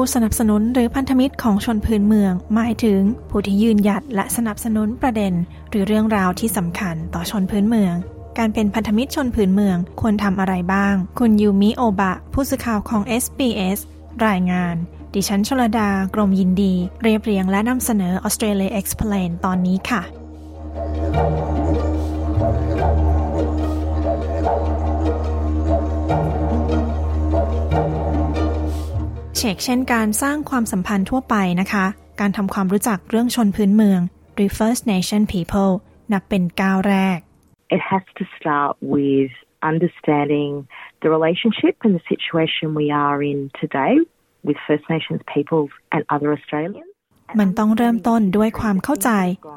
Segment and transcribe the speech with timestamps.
[0.00, 5.32] ผู้สนับสนุนหรือพันธมิตรของชนพื้นเมือง หมายถึงผู้ที่ยืนหยัดและสนับสนุนประเด็น
[5.70, 7.94] หรือเรื่องราวที่สำคัญต่อชนพื้นเมือง
[8.38, 13.78] การเป็นพันธมิตรชนพื้นเมืองควรทำอะไรบ้าง คุณยูมิโอบะ ผู้สื่อข่าวของ SBS
[14.26, 14.74] รายงาน
[15.14, 20.02] ดิฉันชลดา กรมยินดี เรียบเรียงและนำเสนอ Australia Explain ตอนนี้ค่ะ
[29.40, 31.86] เชกเช่นการสร้างความสัมพันธ์ทั่วไปนะคะ
[32.20, 34.00] การทำความรู้จักเรื่องชนพื้นเมือง
[34.34, 35.72] หรือ First Nation People
[36.12, 37.18] นับเป็นก้าวแรก
[37.76, 39.32] It has to start with
[39.70, 40.50] understanding
[41.02, 43.94] the relationship and the situation we are in today
[44.46, 46.87] with First Nations peoples and other Australians.
[47.38, 49.10] มันต้องเริ่มต้นด้วยความเข้าใจ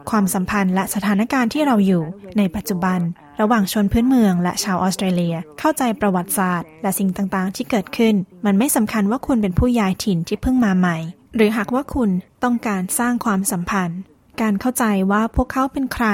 [0.09, 2.03] ความสัมพันธ์และสถานการณ์ที่เราอยู่
[2.37, 2.99] ในปัจจุบัน
[3.41, 10.97] ระหว่างชนพื้นเมืองและชาวออสเตรเลีย เข้าใจประวัติศาสตร์ และสิ่งต่างๆ ที่เกิดขึ้น มันไม่สำคัญว่าคุณเป็นผู้ย้ายถิ่นที่เพิ่งมาใหม่
[11.35, 12.09] หรือหากว่าคุณ
[12.43, 13.99] ต้องการสร้างความสัมพันธ์
[14.41, 16.07] การเข้าใจว่าพวกเขาเป็นใคร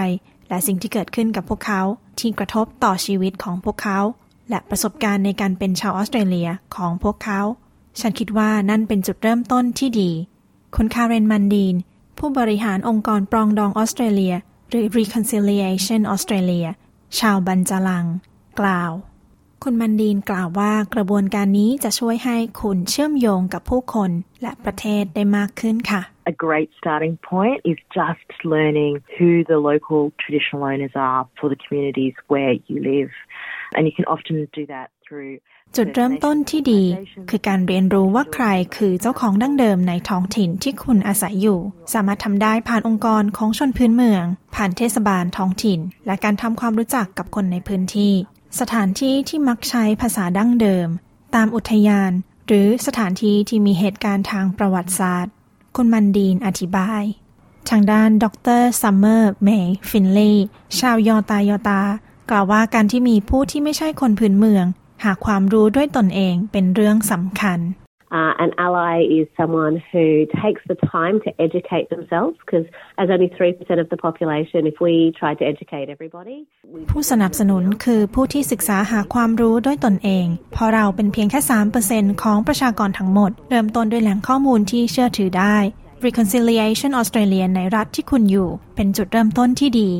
[0.50, 1.82] และสิ่งที่เกิดขึ้นกับพวกเขา
[2.20, 4.00] ที่กระทบต่อชีวิตของพวกเขา
[4.50, 7.42] และประสบการณ์ในการเป็นชาวออสเตรเลียของพวกเขา
[8.00, 10.12] ฉันคิดว่านั่นเป็นจุดเริ่มต้นที่ดี
[10.76, 11.76] คุณคาเรนมันดีน
[12.18, 14.36] ผู้บริหารองค์กรปรองดองออสเตรเลีย
[14.70, 16.68] หรือ Reconciliation Australia
[17.20, 18.06] ชาวบันจลัง
[18.60, 18.92] กล่าว
[19.64, 26.02] คุณมันดีนกล่าวว่ากระบวนการนี้จะช่วยให้คุณเชื่อมโยงกับผู้คนและประเทศได้มากขึ้นค่ะ
[26.34, 31.60] A great starting point is just learning who the local traditional owners are for the
[31.64, 33.12] communities where you live.
[33.76, 35.34] And you can often do that through
[35.76, 36.84] จุดเริ่มต้นที่ดี
[37.30, 38.46] คือการเรียนรู้ว่าใคร
[38.78, 41.60] คือเจ้าของดั้งเดิมในท้องถิ่นที่คุณอาศัยอยู่
[41.94, 44.24] สามารถทำได้ผ่านองค์กรของชนพื้นเมือง
[44.56, 48.14] ผ่านเทศบาลท้องถิ่น และการทำความรู้จักกับคนในพื้นที่
[48.60, 50.88] สถานที่ที่มักใช้ภาษาดั้งเดิม
[51.36, 52.12] ตามอุทยาน
[52.48, 55.34] หรือสถานที่ที่มีเหตุการณ์ทางประวัติศาสตร์
[55.76, 57.04] คุณมันดีนอธิบาย
[57.70, 58.26] ทางด้านด
[58.60, 60.46] รซัมเมอร์เมย์ฟินลีย์
[60.80, 61.82] ชาวยอตายอตา
[62.30, 64.66] กล่าวว่าการที่มีผู้ที่ไม่ใช่คนพื้นเมือง
[65.04, 67.60] หาความรู้ด้วยตนเองเป็นเรื่องสำคัญ
[68.10, 72.66] Uh, an ally is someone who takes the time to educate themselves because
[72.98, 76.38] as only 3% of the population, if we tried to educate everybody...
[76.92, 81.40] ผู้สนับสนุนคือผู้ที่ศึกษาหาความรู้ด้วยตนเอง เพราะเราเป็นเพียงแค่
[81.82, 85.58] 3%ของประชากรทั้งหมด เริ่มต้นด้วยแหล่งข้อมูลที่เชื่อถือได้
[86.06, 89.92] Reconciliation Australia ในรัฐที่คุณอยู่ เป็นจุดเริ่มต้นที่ดี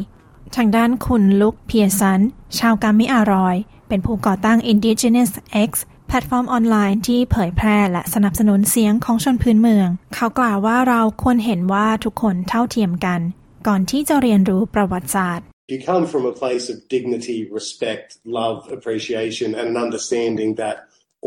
[0.56, 2.20] ทางด้านคุณลุกเพียสัน
[2.60, 3.56] ชาวกามิอารอย
[3.88, 5.32] เป็นผู้ก่อตั้ง Indigenous
[5.70, 5.72] X
[6.08, 13.22] แพลตฟอร์มออนไลน์ที่เผยแพร่และสนับสนุนเสียงของชนพื้นเมือง เขากล่าวว่าเราควรเห็นว่าทุกคนเท่าเทียมกัน
[13.68, 18.08] ก่อนที่จะเรียนรู้ประวัติศาสตร์ You come from a place of dignity, respect,
[18.40, 20.78] love, appreciation, and an understanding that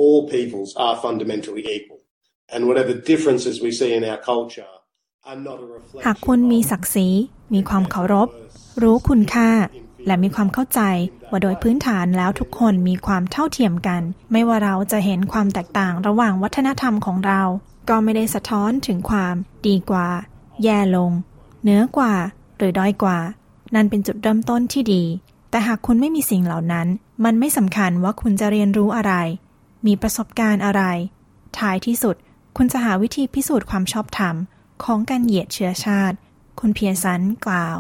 [0.01, 2.01] all peoples are fundamentally equal.
[2.55, 4.73] And whatever differences we see in our culture
[5.31, 7.09] are not a reflection หากคุณมีศักดิ์ศรี
[7.55, 8.29] มีความเคารพ
[8.83, 9.51] รู้คุณค่า
[10.07, 10.81] และมีความเข้าใจ
[11.31, 14.03] ว่าโดยพื้นฐานแล้วทุกคนมีความเท่าเทียมกัน
[14.33, 17.43] ไม่ว่าเราจะเห็นความแตกต่างระหว่างวัฒนธรรมของเรา
[17.89, 19.35] ก็ไม่ได้สะท้อนถึงความ
[19.67, 20.09] ดีกว่า
[20.63, 21.11] แย่ลง
[21.63, 22.15] เหนือกว่า
[22.57, 23.19] หรือด้อยกว่า
[23.75, 25.05] นั่นเป็นจุดเริ่มต้นที่ดี
[25.51, 26.89] แต่หากคุณไม่มีสิ่งเหล่านั้น
[27.25, 29.15] มันไม่สำคัญว่าคุณจะเรียนรู้อะไร
[29.87, 30.83] มีประสบการณ์อะไร
[31.59, 32.17] ท้ายที่สุด
[32.57, 34.35] คุณจะหาวิธีพิสูจน์ความชอบธรรม
[34.85, 36.17] ของการเหยียดเชื้อชาติ
[36.61, 37.79] คุณเพียสันกล่าว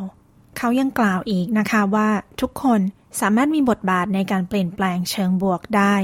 [0.63, 2.09] เขายังกล่าวอีกนะคะว่า
[2.41, 2.81] ทุกคน
[3.21, 5.95] สามารถมีบทบาทในการเปลี่ยนแปลงเชิงบวกได้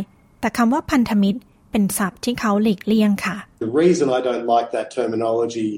[0.41, 1.41] แต่คำว่าพันธมิตร
[1.71, 3.37] เป็นศัพท์ที่เขาหลีกเลี่ยงค่ะ
[3.67, 5.71] The reason I don't like that terminology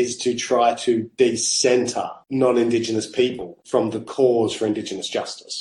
[0.00, 0.92] is to try to
[1.24, 2.08] decenter
[2.42, 5.56] non-Indigenous people from the cause for Indigenous justice.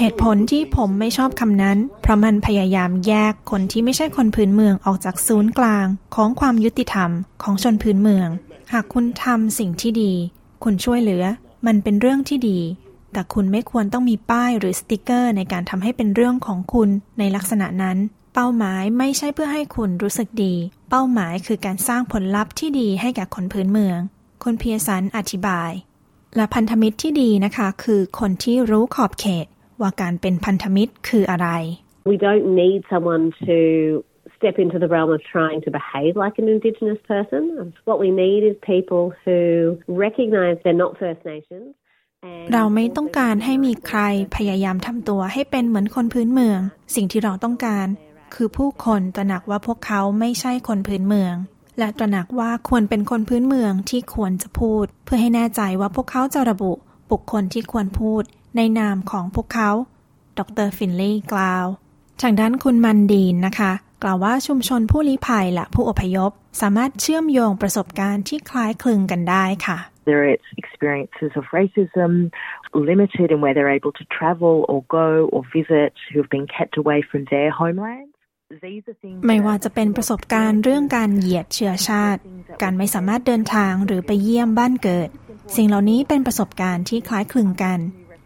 [0.00, 7.10] เหตุผลที่ผมไม่ชอบคำนั้น เพราะมันพยายามแยกคนที่ไม่ใช่คนพื้นเมืองออกจากศูนย์กลางของความยุติธรรม
[7.42, 8.28] ของชนพื้นเมือง
[8.72, 10.12] หากคุณทำสิ่งที่ดี
[10.68, 11.24] คุณช่วยเหลือ
[11.66, 12.60] มันเป็นเรื่องที่ดี
[13.12, 17.98] แต่คุณไม่ควรต้องมีป้ายหรือสติกเกอร์ในการทำให้เป็นเรื่องของคุณในลักษณะนั้น
[18.34, 20.54] เป้าหมายไม่ใช่เพื่อให้คุณรู้สึกดี
[20.90, 23.98] เป้าหมายคือการสร้างผลลัพธ์ที่ดีให้แก่คนพื้นเมือง
[24.42, 25.72] คุณเพียสันอธิบาย
[26.36, 29.46] และพันธมิตรที่ดีนะคะ คือคนที่รู้ขอบเขต
[29.80, 31.48] ว่าการเป็นพันธมิตรคืออะไร
[32.10, 33.58] We don't need someone to
[34.38, 37.42] step into the realm of trying to behave like an Indigenous person.
[37.88, 39.40] What we need is people who
[40.06, 41.68] recognise they're not First Nations.
[42.52, 44.00] เราไม่ต้องการให้มีใคร
[44.36, 46.60] พยายามทำตัวให้เป็นเหมือนคนพื้นเมือง
[46.94, 47.86] สิ่งที่เราต้องการ
[48.34, 51.34] คือผู้คนตระหนักว่าพวกเขาไม่ใช่คนพื้นเมือง
[51.78, 56.72] และตระหนักว่าควรเป็นคนพื้นเมืองที่ควรจะพูด เพื่อให้แน่ใจว่าพวกเขาจะระบุ
[57.10, 58.22] บุคคลที่ควรพูด
[58.56, 59.70] ในนามของพวกเขา
[60.38, 61.66] ดรฟินลีย์กล่าว
[62.22, 63.72] ทางด้านคุณมันดีนนะคะ
[64.02, 69.78] กล่าวว่าชุมชนผู้ลี้ภัยและผู้อพยพ สามารถเชื่อมโยงประสบการณ์ที่คล้ายคลึงกันได้ค่ะ
[70.08, 72.10] There are experiences of racism,
[72.90, 76.74] limited in where they're able to travel or go or visit, who have been kept
[76.82, 78.12] away from their homelands.
[79.26, 82.20] ไม่ว่าจะเป็นประสบการณ์เรื่องการเหยียดเชื้อชาติ
[82.62, 85.08] การไม่สามารถเดินทางหรือไปเยี่ยมบ้านเกิด
[85.56, 87.78] สิ่งเหล่านี้เป็นประสบการณ์ที่คล้ายคลึงกัน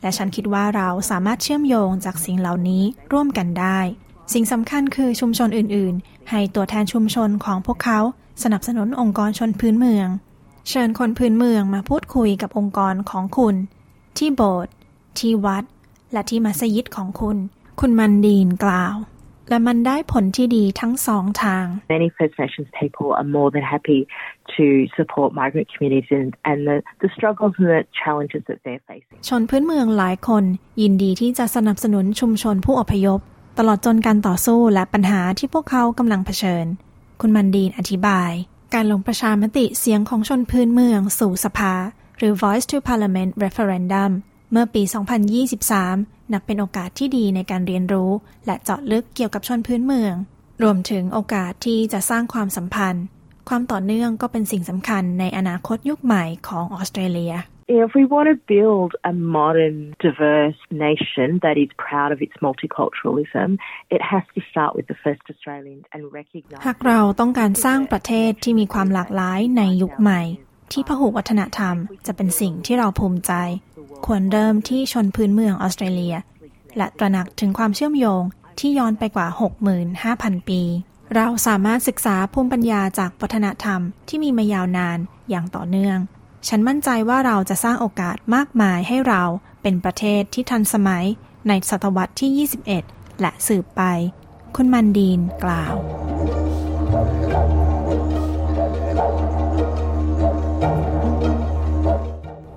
[0.02, 3.81] และฉันคิดว่าเราสามารถเชื่อมโยงจากสิ่งเหล่านี้ร่วมกันได้
[4.32, 8.00] สิ่งสำคัญคือชุมชนอื่น ๆ ให้ตัวแทนชุมชนของพวกเขา
[8.43, 10.09] สนับสนุนองค์กรชนพื้นเมือง
[10.69, 13.55] เชิญคนพื้นเมืองมาพูดคุยกับองค์กรของคุณ
[14.19, 14.73] ที่โบสถ์
[15.19, 15.65] ที่วัด
[16.12, 17.37] และที่มัสยิดของคุณ
[17.81, 18.97] คุณมันดีนกล่าว
[19.49, 24.00] และมันได้ผลที่ดีทั้งสองทาง Many First Nations people are more than happy
[24.56, 24.65] to
[24.99, 29.19] support migrant communities and, and the, the struggles and the challenges that they're facing.
[29.29, 30.44] ชนพื้นเมืองหลายคน
[30.82, 33.21] ยินดีที่จะสนับสนุนชุมชนผู้อพยพ
[33.62, 36.66] ตลอดจนการต่อสู้และปัญหาที่พวกเขากำลังเผชิญ
[37.20, 38.32] คุณมันดีนอธิบาย
[38.74, 41.74] การลงประชามติเสียงของชนพื้นเมืองสู่สภา
[42.18, 44.10] หรือ Voice to Parliament Referendum
[44.52, 44.82] เมื่อปี
[45.56, 48.10] 2023 นับเป็นโอกาสที่ดีในการเรียนรู้
[48.46, 50.14] และเจาะลึกเกี่ยวกับชนพื้นเมือง
[50.62, 53.04] รวมถึงโอกาสที่จะสร้างความสัมพันธ์
[53.48, 57.34] ความต่อเนื่องก็เป็นสิ่งสำคัญในอนาคตยุคใหม่ของออสเตรเลีย
[57.72, 63.49] If we want to build a modern, diverse nation that is proud of its multiculturalism,
[63.96, 66.62] it has to start with the first Australians and recognise.
[66.67, 70.20] หากเราต้องการสร้างประเทศที่มีความหลากหลายในยุคใหม่
[70.72, 71.76] ที่พหุวัฒนธรรม
[72.06, 73.32] จะเป็นสิ่งที่เราภูมิใจ
[74.06, 76.17] ควรเริ่มที่ชนพื้นเมืองออสเตรเลีย
[76.76, 78.22] และตระหนักถึงความเชื่อมโยง
[78.61, 79.26] ที่ย้อนไปกว่า
[79.88, 80.62] 65,000 ปี
[81.14, 84.99] เราสามารถศึกษาภูมิปัญญาจากวัฒนธรรมที่มีมายาวนาน
[85.31, 86.00] อย่างต่อเนื่อง
[86.48, 89.22] ฉันมั่นใจว่าเราจะสร้างโอกาสมากมายให้เรา
[89.62, 91.04] เป็นประเทศที่ทันสมัย
[91.48, 92.48] ในศตวรรษที่
[92.78, 93.82] 21 และสืบไป
[94.56, 95.75] คุณมันดีนกล่าว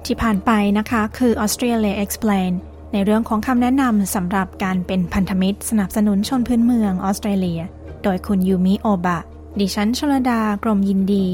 [0.06, 2.52] ที่ผ่านไปนะคะคือ Australia Explain
[2.92, 7.62] ในเรื่องของคำแนะนำสำหรับการเป็นพันธมิตรสนับสนุนชนพื้นเมืองออสเตรเลีย
[8.04, 9.20] โดยคุณยูมิโอบะ
[9.60, 11.26] ดิฉันชลดา กรมยินดี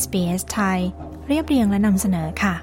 [0.00, 0.80] SBS ไทย
[1.32, 2.54] เรียบเรียงและนำเสนอค่ะ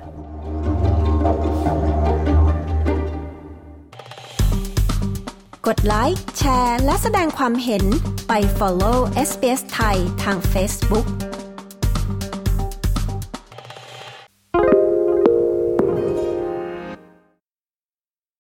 [5.68, 7.84] กดไลค์แชร์ และแสดงความเห็น
[8.28, 8.98] ไป follow
[9.30, 11.27] SBS ไทยทาง Facebook